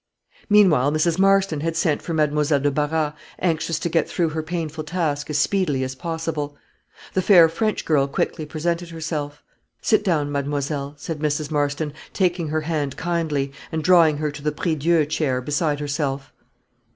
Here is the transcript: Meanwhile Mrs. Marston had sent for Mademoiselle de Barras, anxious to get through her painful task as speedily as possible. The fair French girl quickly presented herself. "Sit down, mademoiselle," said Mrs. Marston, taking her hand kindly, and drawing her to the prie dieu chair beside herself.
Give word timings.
Meanwhile 0.49 0.91
Mrs. 0.93 1.19
Marston 1.19 1.59
had 1.59 1.75
sent 1.75 2.01
for 2.01 2.11
Mademoiselle 2.15 2.59
de 2.61 2.71
Barras, 2.71 3.13
anxious 3.37 3.77
to 3.77 3.87
get 3.87 4.09
through 4.09 4.29
her 4.29 4.41
painful 4.41 4.83
task 4.83 5.29
as 5.29 5.37
speedily 5.37 5.83
as 5.83 5.93
possible. 5.93 6.57
The 7.13 7.21
fair 7.21 7.47
French 7.47 7.85
girl 7.85 8.07
quickly 8.07 8.47
presented 8.47 8.89
herself. 8.89 9.43
"Sit 9.79 10.03
down, 10.03 10.31
mademoiselle," 10.31 10.95
said 10.97 11.19
Mrs. 11.19 11.51
Marston, 11.51 11.93
taking 12.13 12.47
her 12.47 12.61
hand 12.61 12.97
kindly, 12.97 13.51
and 13.71 13.83
drawing 13.83 14.17
her 14.17 14.31
to 14.31 14.41
the 14.41 14.51
prie 14.51 14.73
dieu 14.73 15.05
chair 15.05 15.39
beside 15.39 15.79
herself. 15.79 16.33